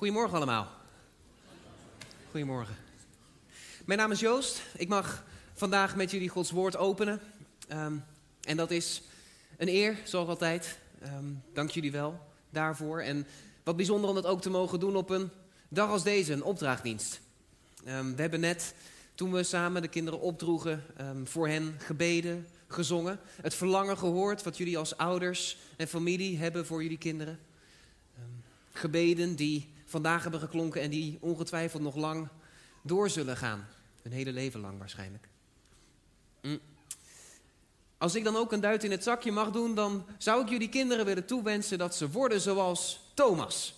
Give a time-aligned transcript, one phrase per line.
[0.00, 0.68] Goedemorgen allemaal.
[2.30, 2.76] Goedemorgen.
[3.84, 4.62] Mijn naam is Joost.
[4.76, 5.24] Ik mag
[5.54, 7.20] vandaag met jullie Gods woord openen.
[7.68, 7.94] Ehm,
[8.42, 9.02] en dat is
[9.56, 10.78] een eer, zoals altijd.
[11.00, 13.00] Ehm, dank jullie wel daarvoor.
[13.00, 13.26] En
[13.62, 15.30] wat bijzonder om dat ook te mogen doen op een
[15.68, 17.20] dag als deze, een opdrachtdienst.
[17.84, 18.74] Ehm, we hebben net,
[19.14, 20.84] toen we samen de kinderen opdroegen,
[21.24, 23.20] voor hen gebeden, gezongen.
[23.42, 27.38] Het verlangen gehoord wat jullie als ouders en familie hebben voor jullie kinderen.
[28.72, 32.28] gebeden die vandaag hebben geklonken en die ongetwijfeld nog lang
[32.82, 33.66] door zullen gaan.
[34.02, 35.28] Een hele leven lang waarschijnlijk.
[36.42, 36.60] Mm.
[37.98, 40.68] Als ik dan ook een duit in het zakje mag doen, dan zou ik jullie
[40.68, 43.74] kinderen willen toewensen dat ze worden zoals Thomas.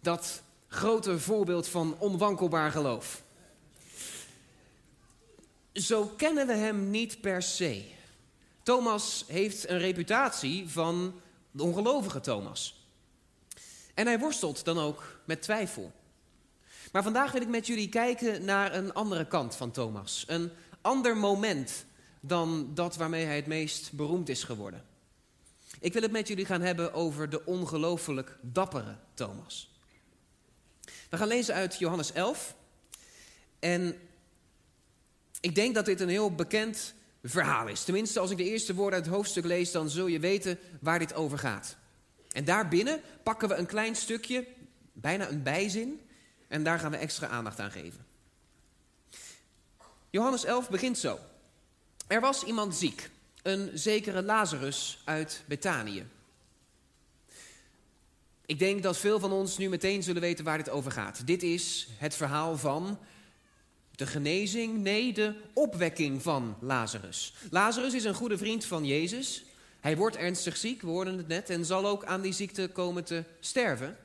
[0.00, 3.22] Dat grote voorbeeld van onwankelbaar geloof.
[5.72, 7.84] Zo kennen we hem niet per se.
[8.62, 11.20] Thomas heeft een reputatie van
[11.50, 12.77] de ongelovige Thomas.
[13.98, 15.92] En hij worstelt dan ook met twijfel.
[16.92, 20.24] Maar vandaag wil ik met jullie kijken naar een andere kant van Thomas.
[20.26, 20.50] Een
[20.80, 21.84] ander moment
[22.20, 24.84] dan dat waarmee hij het meest beroemd is geworden.
[25.80, 29.70] Ik wil het met jullie gaan hebben over de ongelooflijk dappere Thomas.
[31.10, 32.54] We gaan lezen uit Johannes 11.
[33.58, 33.96] En
[35.40, 37.84] ik denk dat dit een heel bekend verhaal is.
[37.84, 40.98] Tenminste, als ik de eerste woorden uit het hoofdstuk lees, dan zul je weten waar
[40.98, 41.76] dit over gaat.
[42.38, 44.46] En daarbinnen pakken we een klein stukje,
[44.92, 46.00] bijna een bijzin,
[46.48, 48.06] en daar gaan we extra aandacht aan geven.
[50.10, 51.18] Johannes 11 begint zo.
[52.06, 53.10] Er was iemand ziek,
[53.42, 56.06] een zekere Lazarus uit Betanië.
[58.46, 61.26] Ik denk dat veel van ons nu meteen zullen weten waar dit over gaat.
[61.26, 62.98] Dit is het verhaal van
[63.90, 67.34] de genezing, nee, de opwekking van Lazarus.
[67.50, 69.44] Lazarus is een goede vriend van Jezus.
[69.80, 73.04] Hij wordt ernstig ziek, we hoorden het net, en zal ook aan die ziekte komen
[73.04, 73.96] te sterven.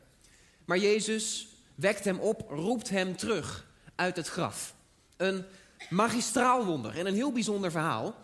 [0.65, 3.65] Maar Jezus wekt hem op, roept hem terug
[3.95, 4.75] uit het graf.
[5.17, 5.43] Een
[5.89, 8.15] magistraal wonder en een heel bijzonder verhaal.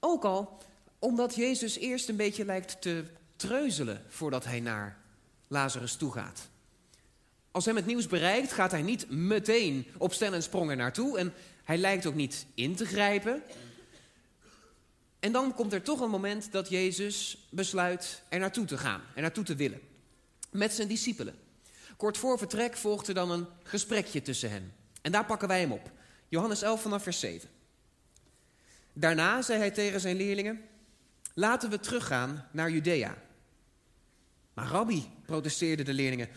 [0.00, 0.58] Ook al
[0.98, 3.04] omdat Jezus eerst een beetje lijkt te
[3.36, 4.98] treuzelen voordat hij naar
[5.48, 6.48] Lazarus toe gaat.
[7.50, 11.18] Als hem het nieuws bereikt, gaat hij niet meteen op stel en sprong er naartoe.
[11.18, 11.32] En
[11.64, 13.42] hij lijkt ook niet in te grijpen.
[15.24, 19.22] En dan komt er toch een moment dat Jezus besluit er naartoe te gaan, er
[19.22, 19.80] naartoe te willen.
[20.50, 21.34] Met zijn discipelen.
[21.96, 24.72] Kort voor vertrek volgt er dan een gesprekje tussen hen.
[25.02, 25.90] En daar pakken wij hem op.
[26.28, 27.48] Johannes 11 vanaf vers 7.
[28.92, 30.60] Daarna zei hij tegen zijn leerlingen:
[31.34, 33.16] Laten we teruggaan naar Judea.
[34.54, 36.28] Maar rabbi, protesteerden de leerlingen,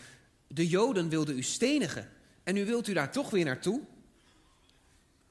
[0.47, 2.09] de Joden wilden u stenigen
[2.43, 3.81] en nu wilt u daar toch weer naartoe?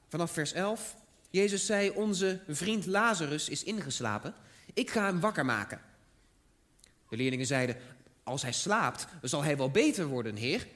[0.07, 0.95] Vanaf vers 11.
[1.29, 4.33] Jezus zei, onze vriend Lazarus is ingeslapen.
[4.73, 5.81] Ik ga hem wakker maken.
[7.09, 7.77] De leerlingen zeiden,
[8.23, 10.67] als hij slaapt, zal hij wel beter worden, heer.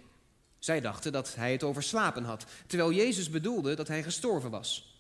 [0.60, 5.00] Zij dachten dat hij het over slapen had, terwijl Jezus bedoelde dat hij gestorven was.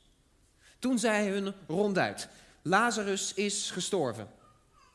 [0.80, 2.28] Toen zei hij hun ronduit,
[2.62, 4.30] Lazarus is gestorven.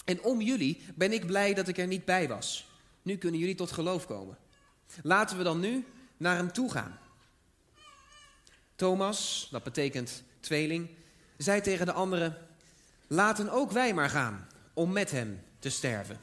[0.04, 2.66] En om jullie ben ik blij dat ik er niet bij was.
[3.02, 4.38] Nu kunnen jullie tot geloof komen.
[5.02, 5.86] Laten we dan nu
[6.16, 6.98] naar hem toe gaan.
[8.76, 10.88] Thomas, dat betekent tweeling,
[11.36, 12.36] zei tegen de anderen:
[13.06, 16.18] Laten ook wij maar gaan om met hem te sterven.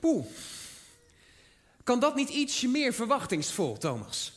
[0.00, 0.26] Poeh,
[1.84, 4.32] kan dat niet ietsje meer verwachtingsvol, Thomas?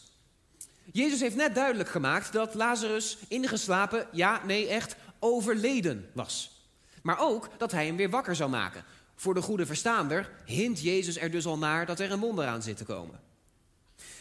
[0.91, 6.63] Jezus heeft net duidelijk gemaakt dat Lazarus ingeslapen, ja, nee, echt overleden was.
[7.01, 8.83] Maar ook dat hij hem weer wakker zou maken.
[9.15, 12.63] Voor de goede verstaander hint Jezus er dus al naar dat er een wonder aan
[12.63, 13.19] zit te komen.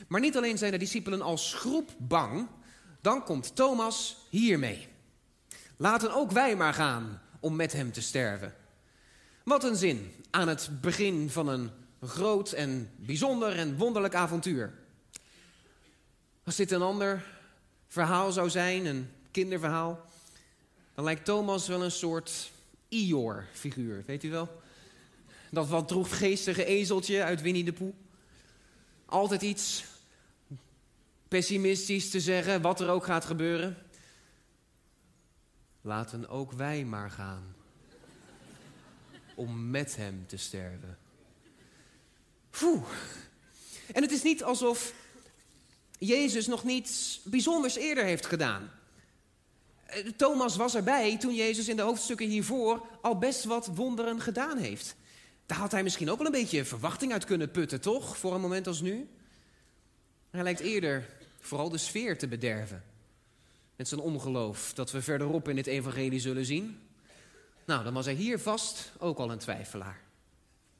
[0.09, 2.49] Maar niet alleen zijn de discipelen als groep bang,
[3.05, 4.89] dan komt Thomas hiermee.
[5.77, 8.55] Laten ook wij maar gaan om met hem te sterven.
[9.43, 11.71] Wat een zin aan het begin van een
[12.03, 14.73] groot en bijzonder en wonderlijk avontuur.
[16.45, 17.25] Als dit een ander
[17.89, 20.07] verhaal zou zijn, een kinderverhaal,
[20.95, 22.51] dan lijkt Thomas wel een soort
[22.89, 24.61] Ior-figuur, weet u wel?
[25.51, 27.93] Dat wat droefgeestige ezeltje uit Winnie de Poe.
[29.07, 29.85] Altijd iets
[31.35, 33.77] pessimistisch te zeggen, wat er ook gaat gebeuren.
[35.81, 37.55] Laten ook wij maar gaan.
[39.35, 40.99] Om met hem te sterven.
[42.51, 42.89] Poeh.
[43.93, 44.93] En het is niet alsof
[45.99, 48.71] Jezus nog niets bijzonders eerder heeft gedaan.
[49.87, 54.59] Eh, Thomas was erbij toen Jezus in de hoofdstukken hiervoor al best wat wonderen gedaan
[54.59, 54.97] heeft.
[55.47, 58.17] Daar had hij misschien ook wel een beetje verwachting uit kunnen putten, toch?
[58.17, 59.09] Voor een moment als nu.
[60.31, 62.85] Hij lijkt eerder vooral de sfeer te bederven.
[63.77, 66.81] Met zijn ongeloof dat we verderop in het evangelie zullen zien.
[67.65, 70.01] Nou, dan was hij hier vast ook al een twijfelaar.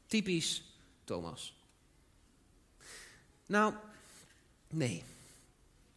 [0.07, 0.63] Typisch
[1.05, 1.55] Thomas.
[3.47, 3.75] Nou,
[4.69, 5.03] nee.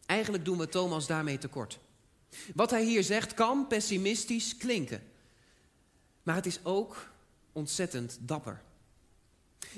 [0.06, 1.80] Eigenlijk doen we Thomas daarmee tekort.
[2.54, 5.04] Wat hij hier zegt kan pessimistisch klinken.
[6.24, 7.10] Maar het is ook
[7.52, 8.62] ontzettend dapper.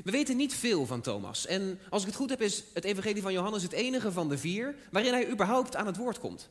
[0.03, 1.45] We weten niet veel van Thomas.
[1.45, 4.37] En als ik het goed heb, is het Evangelie van Johannes het enige van de
[4.37, 6.49] vier waarin hij überhaupt aan het woord komt.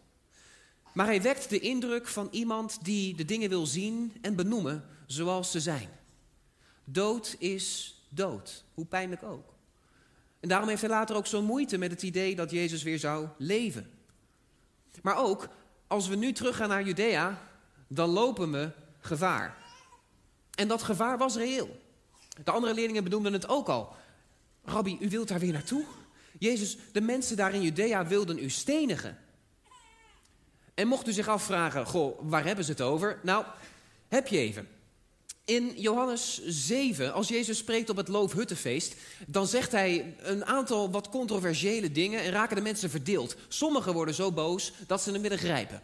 [0.92, 5.50] Maar hij wekt de indruk van iemand die de dingen wil zien en benoemen zoals
[5.50, 5.88] ze zijn.
[6.84, 9.54] Dood is dood, hoe pijnlijk ook.
[10.40, 13.28] En daarom heeft hij later ook zo moeite met het idee dat Jezus weer zou
[13.38, 13.90] leven.
[15.02, 15.48] Maar ook,
[15.86, 17.42] als we nu teruggaan naar Judea,
[17.88, 18.70] dan lopen we
[19.00, 19.56] gevaar.
[20.54, 21.80] En dat gevaar was reëel.
[22.44, 23.96] De andere leerlingen benoemden het ook al.
[24.64, 25.84] Rabbi, u wilt daar weer naartoe?
[26.38, 29.18] Jezus, de mensen daar in Judea wilden u stenigen.
[30.74, 33.18] En mocht u zich afvragen, goh, waar hebben ze het over?
[33.22, 33.44] Nou,
[34.08, 34.68] heb je even.
[35.44, 38.94] In Johannes 7, als Jezus spreekt op het Loofhuttenfeest,
[39.26, 43.36] dan zegt hij een aantal wat controversiële dingen en raken de mensen verdeeld.
[43.48, 45.82] Sommigen worden zo boos dat ze hem willen grijpen.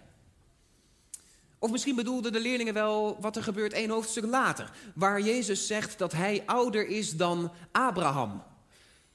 [1.64, 5.98] Of misschien bedoelden de leerlingen wel wat er gebeurt één hoofdstuk later, waar Jezus zegt
[5.98, 8.42] dat hij ouder is dan Abraham.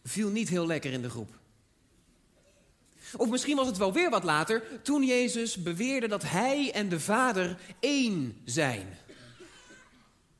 [0.03, 1.29] Viel niet heel lekker in de groep.
[3.17, 6.99] Of misschien was het wel weer wat later, toen Jezus beweerde dat hij en de
[6.99, 8.97] Vader één zijn.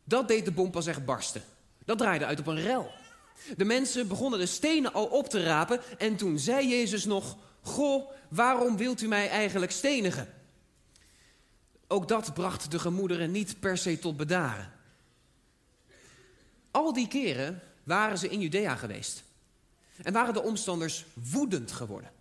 [0.04, 1.44] Dat deed de bom pas echt barsten.
[1.86, 2.92] Dat draaide uit op een rel.
[3.58, 8.12] De mensen begonnen de stenen al op te rapen en toen zei Jezus nog: Goh,
[8.30, 10.39] waarom wilt u mij eigenlijk stenigen?
[11.92, 14.72] Ook dat bracht de gemoederen niet per se tot bedaren.
[16.72, 19.24] Al die keren waren ze in Judea geweest.
[20.04, 22.12] En waren de omstanders woedend geworden.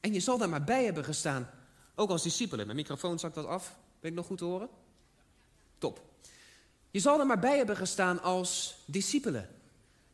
[0.00, 1.50] En je zal daar maar bij hebben gestaan,
[1.94, 2.66] ook als discipelen.
[2.66, 3.76] Mijn microfoon zakt wat af.
[4.00, 4.68] Ben ik nog goed te horen?
[5.78, 6.02] Top.
[6.90, 9.48] Je zal er maar bij hebben gestaan als discipelen.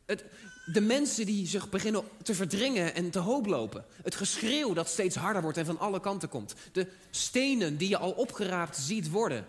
[0.05, 0.23] Het,
[0.65, 3.85] de mensen die zich beginnen te verdringen en te hoop lopen.
[4.03, 6.55] Het geschreeuw dat steeds harder wordt en van alle kanten komt.
[6.71, 9.47] De stenen die je al opgeraapt ziet worden.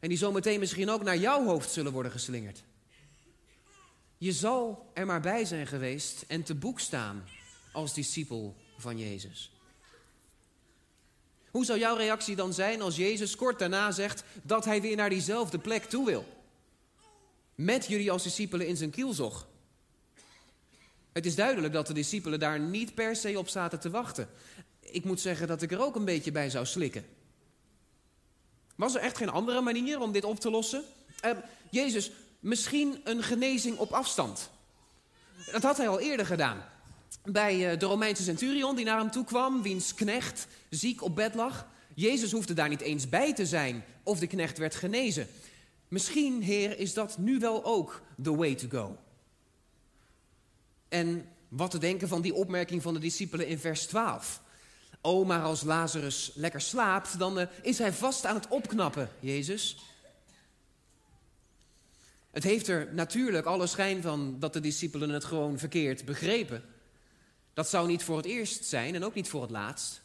[0.00, 2.62] En die zometeen misschien ook naar jouw hoofd zullen worden geslingerd.
[4.18, 7.24] Je zal er maar bij zijn geweest en te boek staan
[7.72, 9.52] als discipel van Jezus.
[11.50, 15.10] Hoe zou jouw reactie dan zijn als Jezus kort daarna zegt dat hij weer naar
[15.10, 16.26] diezelfde plek toe wil?
[17.54, 19.46] Met jullie als discipelen in zijn kielzog.
[21.12, 24.28] Het is duidelijk dat de discipelen daar niet per se op zaten te wachten.
[24.80, 27.04] Ik moet zeggen dat ik er ook een beetje bij zou slikken.
[28.76, 30.84] Was er echt geen andere manier om dit op te lossen?
[31.24, 31.30] Uh,
[31.70, 32.10] Jezus,
[32.40, 34.50] misschien een genezing op afstand.
[35.52, 36.64] Dat had hij al eerder gedaan.
[37.24, 41.34] Bij eh, de Romeinse centurion die naar hem toe kwam, wiens knecht ziek op bed
[41.34, 41.66] lag.
[41.94, 45.28] Jezus hoefde daar niet eens bij te zijn of de knecht werd genezen.
[45.88, 48.96] Misschien, Heer, is dat nu wel ook the way to go.
[50.90, 54.40] En wat te denken van die opmerking van de discipelen in vers 12.
[55.00, 59.76] Oh, maar als Lazarus lekker slaapt, dan uh, is hij vast aan het opknappen, Jezus.
[62.30, 66.62] Het heeft er natuurlijk alle schijn van dat de discipelen het gewoon verkeerd begrepen.
[67.54, 70.02] Dat zou niet voor het eerst zijn en ook niet voor het laatst.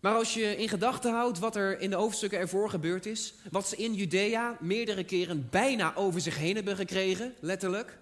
[0.00, 3.68] Maar als je in gedachten houdt wat er in de hoofdstukken ervoor gebeurd is, wat
[3.68, 7.98] ze in Judea meerdere keren bijna over zich heen hebben gekregen, letterlijk,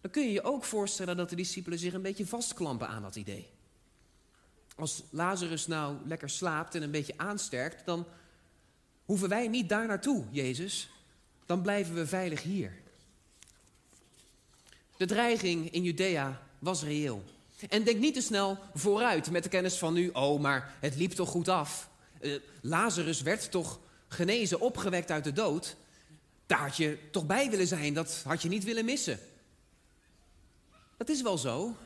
[0.00, 3.16] dan kun je je ook voorstellen dat de discipelen zich een beetje vastklampen aan dat
[3.16, 3.48] idee.
[4.76, 8.06] Als Lazarus nou lekker slaapt en een beetje aansterkt, dan
[9.04, 10.90] hoeven wij niet daar naartoe, Jezus.
[11.46, 12.72] Dan blijven we veilig hier.
[14.96, 17.24] De dreiging in Judea was reëel.
[17.68, 21.12] En denk niet te snel vooruit met de kennis van nu, oh, maar het liep
[21.12, 21.88] toch goed af.
[22.20, 25.76] Uh, Lazarus werd toch genezen, opgewekt uit de dood.
[26.46, 29.18] Daar had je toch bij willen zijn, dat had je niet willen missen.
[31.00, 31.76] Dat is wel zo.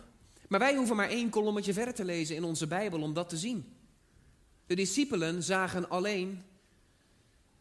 [0.49, 3.37] Maar wij hoeven maar één kolommetje verder te lezen in onze Bijbel om dat te
[3.37, 3.76] zien.
[4.66, 6.42] De discipelen zagen alleen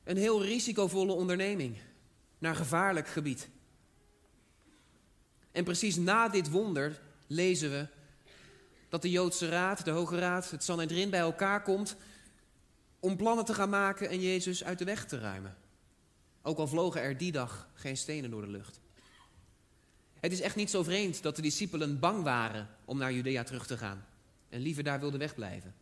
[0.03, 1.77] een heel risicovolle onderneming
[2.37, 3.49] naar gevaarlijk gebied.
[5.51, 7.87] En precies na dit wonder lezen we
[8.89, 11.95] dat de Joodse Raad, de Hoge Raad, het Sanhedrin bij elkaar komt
[12.99, 15.57] om plannen te gaan maken en Jezus uit de weg te ruimen.
[16.41, 18.81] Ook al vlogen er die dag geen stenen door de lucht.
[20.23, 23.67] Het is echt niet zo vreemd dat de discipelen bang waren om naar Judea terug
[23.67, 24.05] te gaan
[24.49, 25.75] en liever daar wilden wegblijven.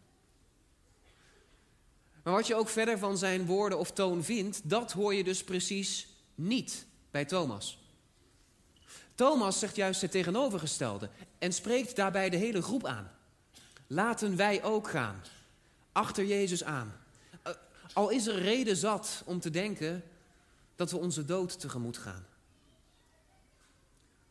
[2.23, 5.43] Maar wat je ook verder van zijn woorden of toon vindt, dat hoor je dus
[5.43, 7.79] precies niet bij Thomas.
[9.15, 13.11] Thomas zegt juist het tegenovergestelde en spreekt daarbij de hele groep aan.
[13.87, 15.21] Laten wij ook gaan,
[15.91, 16.93] achter Jezus aan.
[17.43, 17.53] Eh,
[17.93, 20.03] al is er reden zat om te denken
[20.75, 22.25] dat we onze dood tegemoet gaan.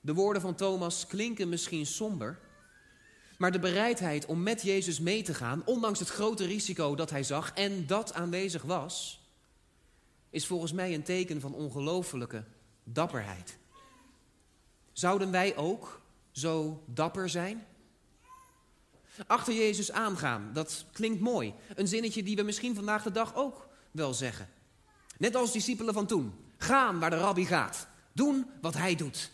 [0.01, 2.39] De woorden van Thomas klinken misschien somber,
[3.39, 7.23] maar de bereidheid om met Jezus mee te gaan, ondanks het grote risico dat hij
[7.23, 9.21] zag en dat aanwezig was,
[10.31, 12.45] is volgens mij een teken van ongelofelijke
[12.85, 13.59] dapperheid.
[14.93, 17.67] Zouden wij ook zo dapper zijn?
[19.27, 21.55] Achter Jezus aangaan, dat klinkt mooi.
[21.75, 24.49] Een zinnetje die we misschien vandaag de dag ook wel zeggen.
[25.19, 26.33] Net als discipelen van toen.
[26.57, 27.89] Gaan waar de rabbi gaat.
[28.13, 29.31] Doen wat hij doet.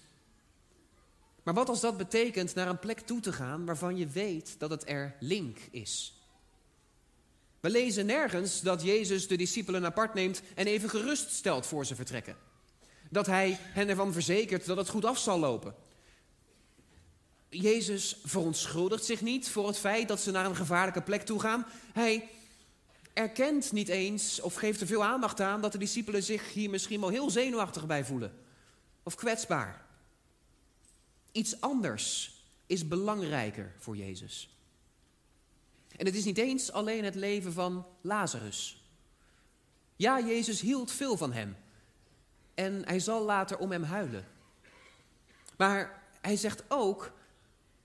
[1.46, 4.70] Maar wat als dat betekent naar een plek toe te gaan waarvan je weet dat
[4.70, 6.20] het er link is?
[7.60, 11.94] We lezen nergens dat Jezus de discipelen apart neemt en even gerust stelt voor ze
[11.94, 12.36] vertrekken.
[13.10, 15.74] Dat hij hen ervan verzekert dat het goed af zal lopen.
[17.48, 21.66] Jezus verontschuldigt zich niet voor het feit dat ze naar een gevaarlijke plek toe gaan.
[21.92, 22.28] Hij
[23.12, 27.00] erkent niet eens of geeft er veel aandacht aan dat de discipelen zich hier misschien
[27.00, 28.32] wel heel zenuwachtig bij voelen.
[29.02, 29.85] Of kwetsbaar.
[31.36, 32.34] Iets anders
[32.66, 34.56] is belangrijker voor Jezus.
[35.96, 38.84] En het is niet eens alleen het leven van Lazarus.
[39.96, 41.56] Ja, Jezus hield veel van hem.
[42.54, 44.26] En hij zal later om hem huilen.
[45.56, 47.12] Maar hij zegt ook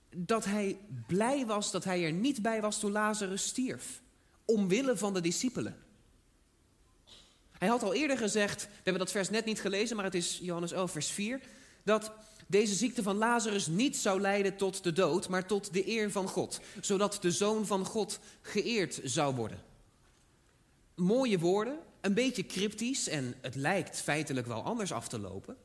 [0.10, 0.77] dat hij
[1.08, 4.01] blij was dat hij er niet bij was toen Lazarus stierf.
[4.46, 5.84] Omwille van de discipelen.
[7.51, 10.39] Hij had al eerder gezegd, we hebben dat vers net niet gelezen, maar het is
[10.41, 11.39] Johannes 11, vers 4,
[11.84, 12.12] dat
[12.51, 16.27] deze ziekte van Lazarus niet zou leiden tot de dood, maar tot de eer van
[16.27, 19.63] God, zodat de zoon van God geëerd zou worden.
[20.96, 25.58] Mooie woorden, een beetje cryptisch en het lijkt feitelijk wel anders af te lopen.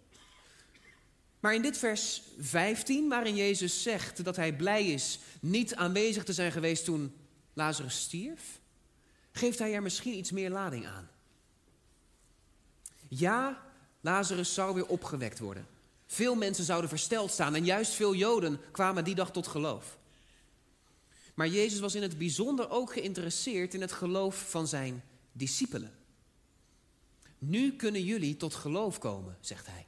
[1.40, 6.32] Maar in dit vers 15, waarin Jezus zegt dat hij blij is niet aanwezig te
[6.32, 7.14] zijn geweest toen
[7.52, 8.60] Lazarus stierf,
[9.32, 11.08] geeft hij er misschien iets meer lading aan.
[13.08, 13.62] Ja,
[14.00, 15.75] Lazarus zou weer opgewekt worden.
[16.06, 19.98] Veel mensen zouden versteld staan en juist veel Joden kwamen die dag tot geloof.
[21.34, 25.92] Maar Jezus was in het bijzonder ook geïnteresseerd in het geloof van zijn discipelen.
[27.38, 29.86] Nu kunnen jullie tot geloof komen, zegt hij.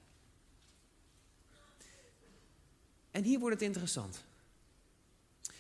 [3.11, 4.25] En hier wordt het interessant.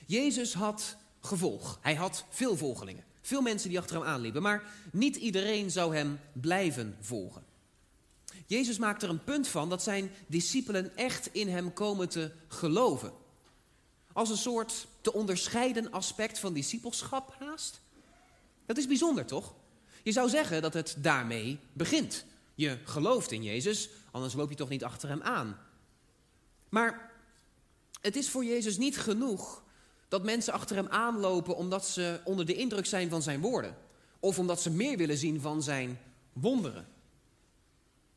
[0.06, 1.78] Jezus had gevolg.
[1.82, 3.04] Hij had veel volgelingen.
[3.20, 4.42] Veel mensen die achter hem aanliepen.
[4.42, 7.47] Maar niet iedereen zou hem blijven volgen.
[8.48, 13.12] Jezus maakt er een punt van dat zijn discipelen echt in hem komen te geloven.
[14.12, 17.80] Als een soort te onderscheiden aspect van discipelschap haast.
[18.66, 19.54] Dat is bijzonder toch?
[20.02, 22.24] Je zou zeggen dat het daarmee begint.
[22.54, 25.58] Je gelooft in Jezus, anders loop je toch niet achter hem aan.
[26.68, 27.10] Maar
[28.00, 29.62] het is voor Jezus niet genoeg
[30.08, 33.76] dat mensen achter hem aanlopen omdat ze onder de indruk zijn van zijn woorden.
[34.20, 36.00] Of omdat ze meer willen zien van zijn
[36.32, 36.96] wonderen.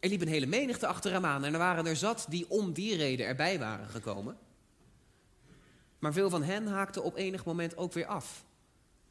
[0.02, 2.74] Er liep een hele menigte achter hem aan en er waren er zat die om
[2.74, 4.38] die reden erbij waren gekomen.
[6.00, 8.46] Maar veel van hen haakten op enig moment ook weer af.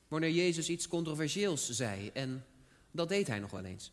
[0.09, 2.45] Wanneer Jezus iets controversieels zei en
[2.91, 3.93] dat deed hij nog wel eens.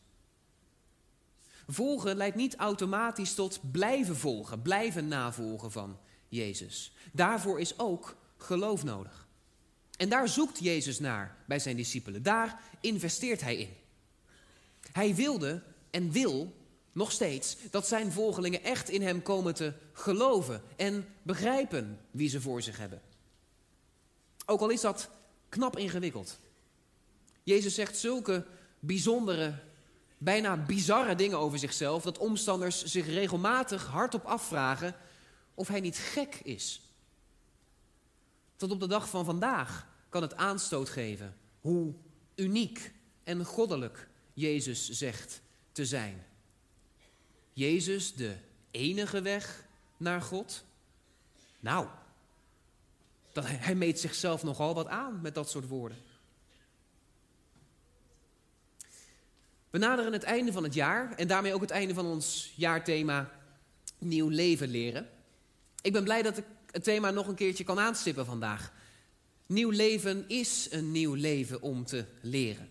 [1.68, 6.94] Volgen leidt niet automatisch tot blijven volgen, blijven navolgen van Jezus.
[7.12, 9.28] Daarvoor is ook geloof nodig.
[9.98, 12.24] En daar zoekt Jezus naar bij zijn discipelen.
[12.24, 13.70] Daar investeert hij in.
[14.92, 16.56] Hij wilde en wil
[16.98, 22.42] nog steeds dat zijn volgelingen echt in hem komen te geloven en begrijpen wie ze
[22.42, 23.02] voor zich hebben.
[24.46, 25.10] Ook al is dat
[25.50, 26.40] knap ingewikkeld.
[27.44, 28.46] Jezus zegt zulke
[28.80, 29.60] bijzondere,
[30.18, 34.96] bijna bizarre dingen over zichzelf dat omstanders zich regelmatig hardop afvragen
[35.54, 36.82] of hij niet gek is.
[38.56, 41.94] Tot op de dag van vandaag kan het aanstoot geven hoe
[42.36, 46.26] uniek en goddelijk Jezus zegt te zijn.
[47.58, 48.36] Jezus de
[48.72, 49.66] enige weg
[49.98, 50.64] naar God?
[51.60, 51.88] Nou,
[53.34, 55.98] dat, hij meet zichzelf nogal wat aan met dat soort woorden.
[59.70, 63.32] We naderen het einde van het jaar en daarmee ook het einde van ons jaarthema
[63.98, 65.10] Nieuw leven leren.
[65.82, 68.74] Ik ben blij dat ik het thema nog een keertje kan aanstippen vandaag.
[69.46, 72.70] Nieuw leven is een nieuw leven om te leren.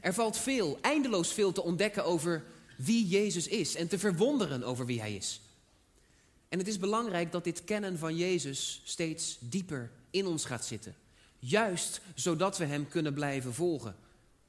[0.00, 2.44] Er valt veel, eindeloos veel te ontdekken over
[2.78, 5.40] wie Jezus is en te verwonderen over wie Hij is.
[6.48, 10.96] En het is belangrijk dat dit kennen van Jezus steeds dieper in ons gaat zitten.
[11.38, 13.96] Juist zodat we Hem kunnen blijven volgen,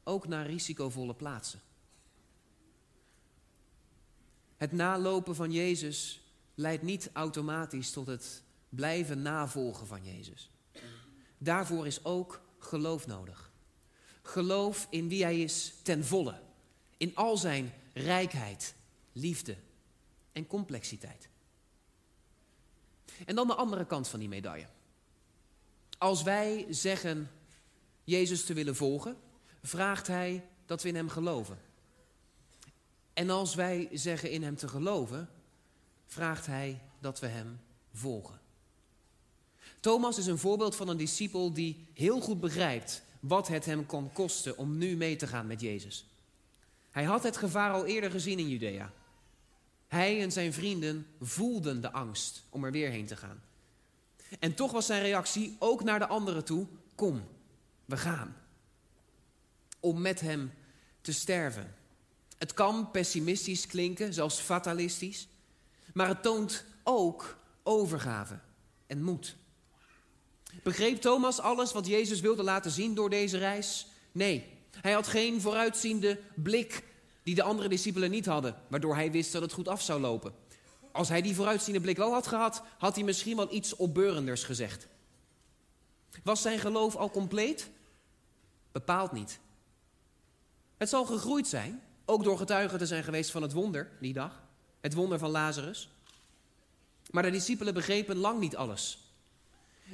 [0.03, 1.59] ook naar risicovolle plaatsen.
[4.57, 6.21] Het nalopen van Jezus
[6.55, 10.49] leidt niet automatisch tot het blijven navolgen van Jezus.
[11.37, 13.51] Daarvoor is ook geloof nodig.
[14.21, 16.39] Geloof in wie Hij is ten volle,
[16.97, 18.75] in al zijn rijkheid,
[19.11, 19.57] liefde
[20.31, 21.29] en complexiteit.
[23.25, 24.67] En dan de andere kant van die medaille.
[25.97, 27.31] Als wij zeggen
[28.03, 29.17] Jezus te willen volgen,
[29.61, 31.59] vraagt Hij dat we in Hem geloven.
[33.13, 35.29] En als wij zeggen in Hem te geloven,
[36.05, 37.59] vraagt Hij dat we Hem
[37.93, 38.39] volgen.
[39.79, 44.11] Thomas is een voorbeeld van een discipel die heel goed begrijpt wat het hem kon
[44.11, 46.08] kosten om nu mee te gaan met Jezus.
[46.91, 48.91] Hij had het gevaar al eerder gezien in Judea.
[49.87, 53.41] Hij en zijn vrienden voelden de angst om er weer heen te gaan.
[54.39, 57.23] En toch was zijn reactie ook naar de anderen toe: Kom,
[57.85, 58.35] we gaan.
[59.79, 60.51] Om met hem
[61.01, 61.75] te sterven.
[62.37, 65.27] Het kan pessimistisch klinken, zelfs fatalistisch,
[65.93, 68.39] maar het toont ook overgave
[68.87, 69.35] en moed.
[70.63, 73.87] Begreep Thomas alles wat Jezus wilde laten zien door deze reis?
[74.11, 76.83] Nee, hij had geen vooruitziende blik
[77.23, 80.33] die de andere discipelen niet hadden, waardoor hij wist dat het goed af zou lopen.
[80.91, 84.87] Als hij die vooruitziende blik wel had gehad, had hij misschien wel iets opbeurenders gezegd.
[86.23, 87.69] Was zijn geloof al compleet?
[88.71, 89.39] Bepaald niet.
[90.77, 94.41] Het zal gegroeid zijn, ook door getuigen te zijn geweest van het wonder die dag,
[94.81, 95.89] het wonder van Lazarus.
[97.11, 98.99] Maar de discipelen begrepen lang niet alles.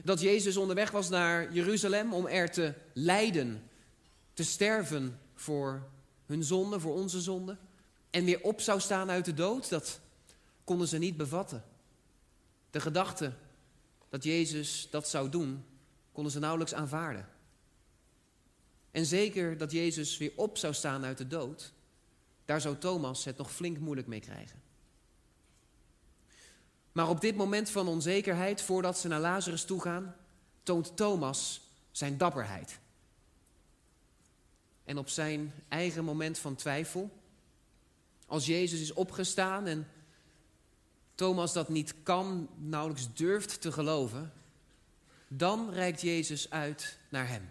[0.03, 3.69] Dat Jezus onderweg was naar Jeruzalem om er te lijden,
[4.35, 5.89] te sterven voor
[6.25, 7.57] hun zonde, voor onze zonde.
[8.09, 9.99] En weer op zou staan uit de dood, dat
[10.63, 11.63] konden ze niet bevatten.
[12.69, 13.33] De gedachte
[14.09, 15.65] dat Jezus dat zou doen,
[16.11, 17.29] konden ze nauwelijks aanvaarden.
[18.91, 21.73] En zeker dat Jezus weer op zou staan uit de dood,
[22.45, 24.61] daar zou Thomas het nog flink moeilijk mee krijgen.
[26.91, 30.15] Maar op dit moment van onzekerheid, voordat ze naar Lazarus toe gaan,
[30.63, 31.61] toont Thomas
[31.91, 32.79] zijn dapperheid.
[34.85, 37.11] En op zijn eigen moment van twijfel,
[38.25, 39.87] als Jezus is opgestaan en
[41.15, 44.33] Thomas dat niet kan, nauwelijks durft te geloven,
[45.27, 47.49] dan reikt Jezus uit naar hem.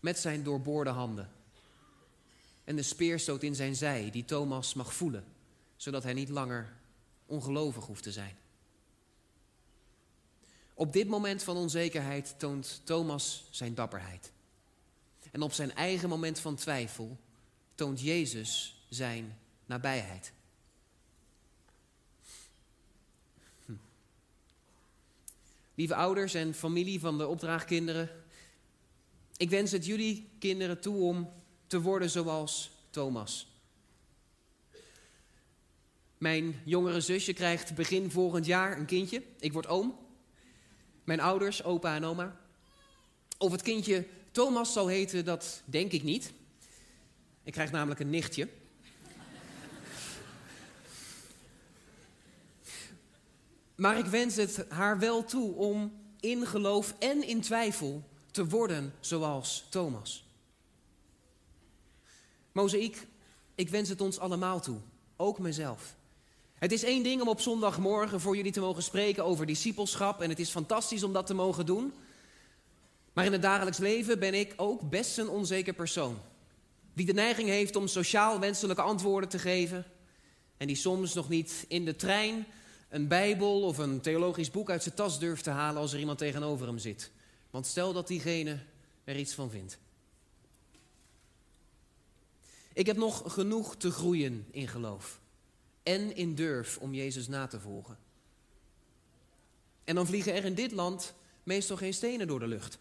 [0.00, 1.30] Met zijn doorboorde handen.
[2.64, 5.24] En de speerstoot in zijn zij, die Thomas mag voelen,
[5.76, 6.72] zodat hij niet langer
[7.26, 8.36] ongelovig hoeft te zijn.
[10.74, 14.32] Op dit moment van onzekerheid toont Thomas zijn dapperheid.
[15.30, 17.18] En op zijn eigen moment van twijfel
[17.74, 20.32] toont Jezus zijn nabijheid.
[23.64, 23.72] Hm.
[25.74, 28.10] Lieve ouders en familie van de opdraagkinderen,
[29.36, 31.32] ik wens het jullie kinderen toe om
[31.66, 33.48] te worden zoals Thomas.
[36.18, 39.22] Mijn jongere zusje krijgt begin volgend jaar een kindje.
[39.38, 39.98] Ik word oom.
[41.04, 42.40] Mijn ouders, opa en oma.
[43.38, 46.32] Of het kindje Thomas zal heten, dat denk ik niet.
[47.42, 48.48] Ik krijg namelijk een nichtje.
[53.74, 58.94] Maar ik wens het haar wel toe om in geloof en in twijfel te worden
[59.00, 60.24] zoals Thomas.
[62.52, 63.06] Mozaïek,
[63.54, 64.78] ik wens het ons allemaal toe,
[65.16, 65.94] ook mezelf.
[66.54, 70.28] Het is één ding om op zondagmorgen voor jullie te mogen spreken over discipelschap en
[70.28, 71.92] het is fantastisch om dat te mogen doen.
[73.12, 76.18] Maar in het dagelijks leven ben ik ook best een onzeker persoon.
[76.92, 79.84] Die de neiging heeft om sociaal wenselijke antwoorden te geven.
[80.56, 82.46] En die soms nog niet in de trein
[82.88, 86.18] een Bijbel of een theologisch boek uit zijn tas durft te halen als er iemand
[86.18, 87.10] tegenover hem zit.
[87.50, 88.58] Want stel dat diegene
[89.04, 89.78] er iets van vindt.
[92.72, 95.20] Ik heb nog genoeg te groeien in geloof
[95.82, 97.98] en in durf om Jezus na te volgen.
[99.84, 102.78] En dan vliegen er in dit land meestal geen stenen door de lucht.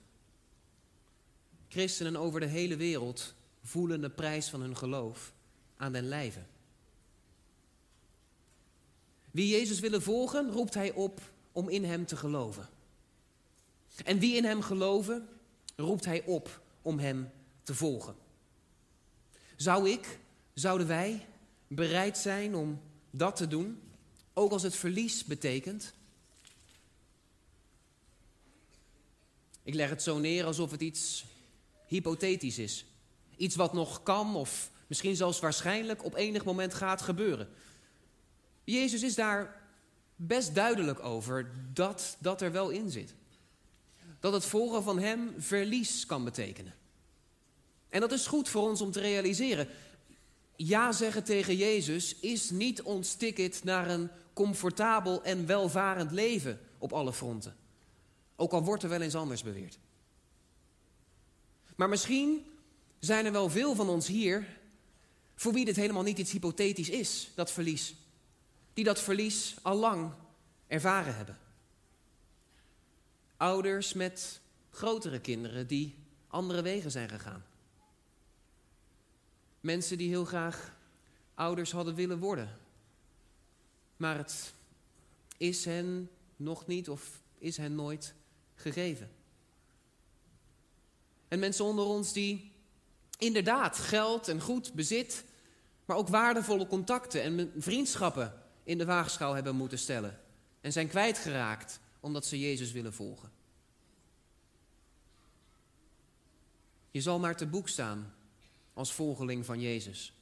[1.70, 5.34] Christenen over de hele wereld voelen de prijs van hun geloof
[5.78, 6.40] aan den lijve.
[9.32, 12.70] Wie Jezus willen volgen, roept hij op om in hem te geloven.
[14.04, 15.28] En wie in hem geloven,
[15.76, 17.32] roept hij op om hem
[17.64, 18.16] te volgen.
[19.56, 20.20] Zou ik,
[20.54, 21.26] zouden wij
[21.68, 23.82] bereid zijn om dat te doen,
[24.34, 25.94] ook als het verlies betekent?
[29.64, 31.26] Ik leg het zo neer alsof het iets
[31.90, 32.86] hypothetisch is.
[33.38, 37.50] Iets wat nog kan of misschien zelfs waarschijnlijk op enig moment gaat gebeuren.
[38.64, 39.62] Jezus is daar
[40.16, 43.14] best duidelijk over dat dat er wel in zit.
[44.20, 46.74] Dat het volgen van Hem verlies kan betekenen.
[47.90, 49.68] En dat is goed voor ons om te realiseren.
[50.56, 56.94] Ja zeggen tegen Jezus is niet ons ticket naar een comfortabel en welvarend leven op
[56.94, 57.56] alle fronten.
[58.36, 59.80] Ook al wordt er wel eens anders beweerd.
[61.80, 62.46] Maar misschien
[63.00, 64.48] zijn er wel veel van ons hier
[65.36, 67.96] voor wie dit helemaal niet iets hypothetisch is, dat verlies.
[68.74, 70.12] Die dat verlies al lang
[70.68, 71.38] ervaren hebben.
[73.38, 74.40] Ouders met
[74.70, 75.96] grotere kinderen die
[76.28, 77.46] andere wegen zijn gegaan.
[79.60, 80.76] Mensen die heel graag
[81.34, 82.58] ouders hadden willen worden.
[83.98, 84.54] Maar het
[85.38, 88.14] is hen nog niet of is hen nooit
[88.56, 89.19] gegeven.
[91.30, 92.52] En mensen onder ons die
[93.18, 95.24] inderdaad geld en goed bezit,
[95.86, 100.20] maar ook waardevolle contacten en vriendschappen in de waagschaal hebben moeten stellen.
[100.62, 103.32] En zijn kwijtgeraakt omdat ze Jezus willen volgen.
[106.92, 108.14] Je zal maar te boek staan
[108.74, 110.14] als volgeling van Jezus.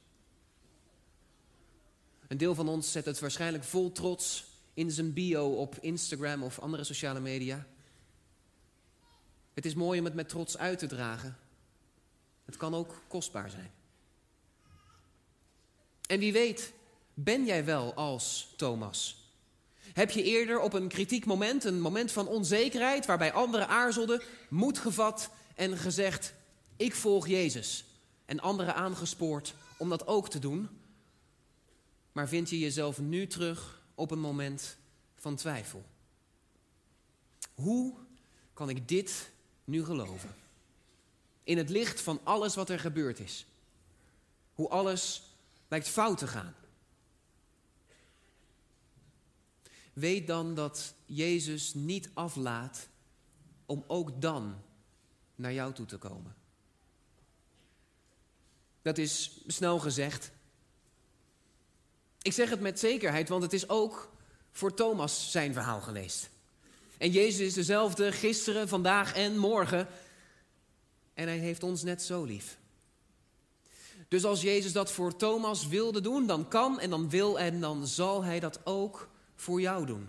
[2.28, 6.58] Een deel van ons zet het waarschijnlijk vol trots in zijn bio op Instagram of
[6.58, 7.66] andere sociale media.
[9.58, 11.38] Het is mooi om het met trots uit te dragen.
[12.44, 13.70] Het kan ook kostbaar zijn.
[16.06, 16.72] En wie weet,
[17.14, 19.30] ben jij wel als Thomas?
[19.92, 24.78] Heb je eerder op een kritiek moment, een moment van onzekerheid, waarbij anderen aarzelden, moed
[24.78, 26.34] gevat en gezegd:
[26.76, 27.84] Ik volg Jezus.
[28.24, 30.68] En anderen aangespoord om dat ook te doen?
[32.12, 34.76] Maar vind je jezelf nu terug op een moment
[35.16, 35.84] van twijfel?
[37.54, 37.94] Hoe
[38.54, 39.36] kan ik dit
[39.68, 40.34] nu geloven?
[41.42, 43.46] In het licht van alles wat er gebeurd is.
[44.54, 45.22] Hoe alles
[45.68, 46.54] lijkt fout te gaan.
[49.92, 52.88] Weet dan dat Jezus niet aflaat
[53.66, 54.62] om ook dan
[55.34, 56.36] naar jou toe te komen.
[58.82, 60.30] Dat is snel gezegd.
[62.22, 64.12] Ik zeg het met zekerheid, want het is ook
[64.50, 66.30] voor Thomas zijn verhaal geweest.
[66.98, 69.88] En Jezus is dezelfde gisteren, vandaag en morgen.
[71.14, 72.58] En hij heeft ons net zo lief.
[74.08, 77.86] Dus als Jezus dat voor Thomas wilde doen, dan kan en dan wil en dan
[77.86, 80.08] zal hij dat ook voor jou doen.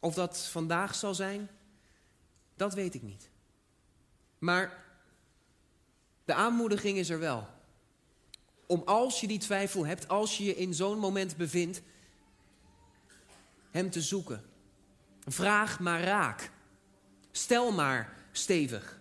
[0.00, 1.50] Of dat vandaag zal zijn,
[2.56, 3.30] dat weet ik niet.
[4.38, 4.84] Maar
[6.24, 7.46] de aanmoediging is er wel.
[8.66, 11.82] Om als je die twijfel hebt, als je je in zo'n moment bevindt,
[13.70, 14.53] Hem te zoeken.
[15.26, 16.50] Vraag maar raak.
[17.30, 18.98] Stel maar stevig.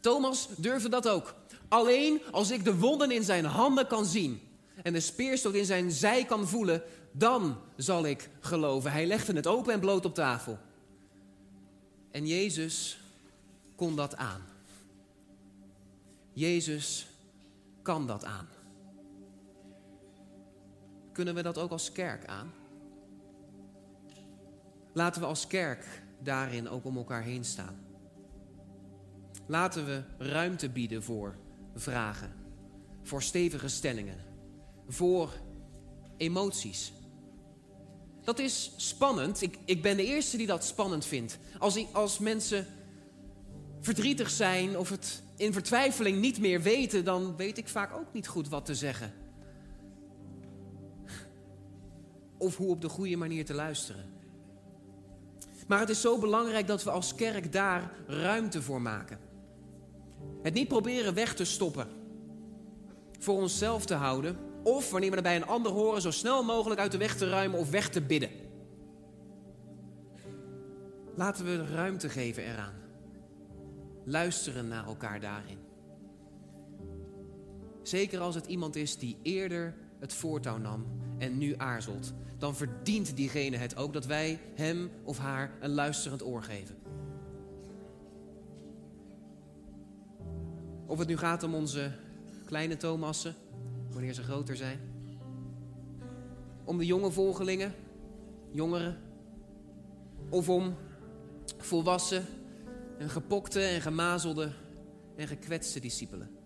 [0.00, 1.34] Thomas durfde dat ook.
[1.68, 4.40] Alleen als ik de wonden in zijn handen kan zien
[4.82, 8.92] en de speerstoot in zijn zij kan voelen, dan zal ik geloven.
[8.92, 10.58] Hij legde het open en bloot op tafel.
[12.10, 13.00] En Jezus
[13.76, 14.42] kon dat aan.
[16.32, 17.06] Jezus
[17.82, 18.48] kan dat aan.
[21.12, 22.52] Kunnen we dat ook als kerk aan?
[24.92, 27.76] Laten we als kerk daarin ook om elkaar heen staan.
[29.46, 31.36] Laten we ruimte bieden voor
[31.74, 32.32] vragen,
[33.02, 34.18] voor stevige stellingen,
[34.88, 35.32] voor
[36.16, 36.92] emoties.
[38.24, 39.42] Dat is spannend.
[39.42, 41.38] Ik, ik ben de eerste die dat spannend vindt.
[41.58, 42.66] Als, als mensen
[43.80, 48.28] verdrietig zijn of het in vertwijfeling niet meer weten, dan weet ik vaak ook niet
[48.28, 49.12] goed wat te zeggen.
[52.38, 54.19] Of hoe op de goede manier te luisteren.
[55.70, 59.18] Maar het is zo belangrijk dat we als kerk daar ruimte voor maken.
[60.42, 61.86] Het niet proberen weg te stoppen.
[63.18, 64.36] Voor onszelf te houden.
[64.62, 67.28] Of wanneer we er bij een ander horen, zo snel mogelijk uit de weg te
[67.28, 68.30] ruimen of weg te bidden.
[71.14, 72.74] Laten we ruimte geven eraan.
[74.04, 75.58] Luisteren naar elkaar daarin.
[77.82, 80.86] Zeker als het iemand is die eerder het voortouw nam
[81.18, 86.24] en nu aarzelt, dan verdient diegene het ook dat wij hem of haar een luisterend
[86.24, 86.76] oor geven.
[90.86, 91.92] Of het nu gaat om onze
[92.44, 93.34] kleine Thomassen,
[93.90, 94.78] wanneer ze groter zijn.
[96.64, 97.74] Om de jonge volgelingen,
[98.50, 98.98] jongeren.
[100.28, 100.76] Of om
[101.58, 102.24] volwassen
[102.98, 104.52] en gepokte en gemazelde
[105.16, 106.39] en gekwetste discipelen.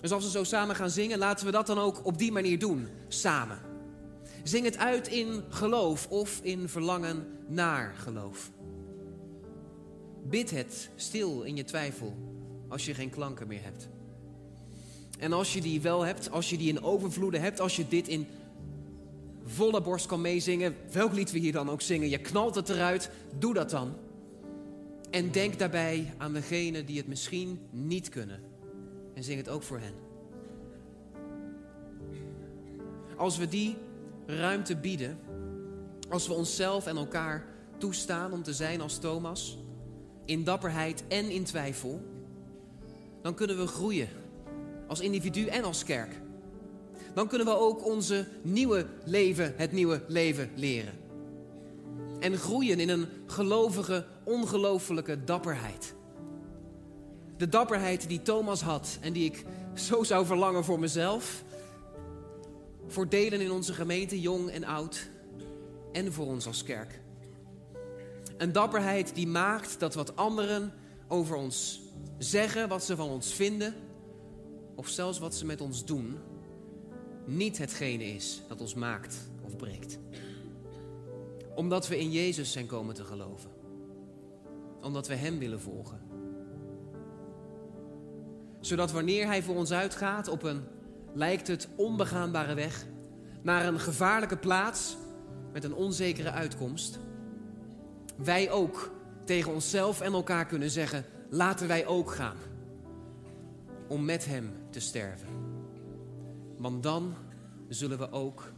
[0.00, 2.58] Dus als we zo samen gaan zingen, laten we dat dan ook op die manier
[2.58, 3.58] doen, samen.
[4.42, 8.50] Zing het uit in geloof of in verlangen naar geloof.
[10.22, 12.16] Bid het stil in je twijfel
[12.68, 13.88] als je geen klanken meer hebt.
[15.18, 18.08] En als je die wel hebt, als je die in overvloeden hebt, als je dit
[18.08, 18.26] in
[19.44, 23.10] volle borst kan meezingen, welk lied we hier dan ook zingen, je knalt het eruit,
[23.38, 23.94] doe dat dan.
[25.10, 28.40] En denk daarbij aan degenen die het misschien niet kunnen.
[29.16, 29.94] En zing het ook voor hen.
[33.16, 33.76] Als we die
[34.26, 35.18] ruimte bieden,
[36.08, 37.46] als we onszelf en elkaar
[37.78, 39.58] toestaan om te zijn als Thomas,
[40.24, 42.02] in dapperheid en in twijfel,
[43.22, 44.08] dan kunnen we groeien
[44.86, 46.20] als individu en als kerk.
[47.14, 50.94] dan kunnen we ook onze nieuwe leven, het nieuwe leven leren.
[52.20, 55.95] En groeien in een gelovige, ongelooflijke dapperheid.
[57.36, 59.44] De dapperheid die Thomas had en die ik
[59.74, 61.44] zo zou verlangen voor mezelf.
[62.86, 65.08] Voor delen in onze gemeente, jong en oud.
[65.92, 67.00] En voor ons als kerk.
[68.36, 70.72] Een dapperheid die maakt dat wat anderen
[71.08, 71.80] over ons
[72.18, 73.74] zeggen, wat ze van ons vinden,
[74.74, 76.18] of zelfs wat ze met ons doen,
[77.24, 79.98] niet hetgene is dat ons maakt of breekt.
[81.54, 83.50] Omdat we in Jezus zijn komen te geloven.
[84.82, 86.05] Omdat we Hem willen volgen.
[88.66, 90.64] Zodat wanneer Hij voor ons uitgaat op een,
[91.14, 92.84] lijkt het, onbegaanbare weg,
[93.42, 94.96] naar een gevaarlijke plaats
[95.52, 96.98] met een onzekere uitkomst,
[98.16, 98.90] wij ook
[99.24, 102.36] tegen onszelf en elkaar kunnen zeggen: laten wij ook gaan.
[103.88, 105.28] Om met Hem te sterven.
[106.56, 107.14] Want dan
[107.68, 108.52] zullen we ook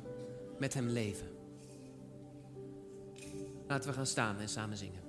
[0.59, 1.29] met Hem leven.
[3.67, 5.08] Laten we gaan staan en samen zingen.